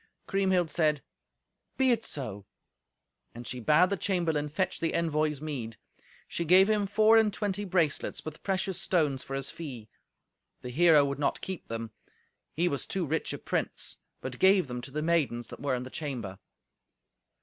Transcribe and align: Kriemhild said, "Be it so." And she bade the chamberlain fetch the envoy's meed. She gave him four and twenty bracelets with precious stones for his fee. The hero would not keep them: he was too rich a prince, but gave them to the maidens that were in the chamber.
Kriemhild 0.25 0.71
said, 0.71 1.03
"Be 1.77 1.91
it 1.91 2.03
so." 2.03 2.47
And 3.35 3.45
she 3.45 3.59
bade 3.59 3.91
the 3.91 3.97
chamberlain 3.97 4.49
fetch 4.49 4.79
the 4.79 4.95
envoy's 4.95 5.41
meed. 5.41 5.77
She 6.27 6.43
gave 6.43 6.67
him 6.67 6.87
four 6.87 7.17
and 7.17 7.31
twenty 7.31 7.65
bracelets 7.65 8.25
with 8.25 8.41
precious 8.41 8.81
stones 8.81 9.21
for 9.21 9.35
his 9.35 9.51
fee. 9.51 9.89
The 10.61 10.71
hero 10.71 11.05
would 11.05 11.19
not 11.19 11.39
keep 11.41 11.67
them: 11.67 11.91
he 12.51 12.67
was 12.67 12.87
too 12.87 13.05
rich 13.05 13.31
a 13.31 13.37
prince, 13.37 13.97
but 14.21 14.39
gave 14.39 14.67
them 14.67 14.81
to 14.81 14.89
the 14.89 15.03
maidens 15.03 15.49
that 15.49 15.59
were 15.61 15.75
in 15.75 15.83
the 15.83 15.91
chamber. 15.91 16.39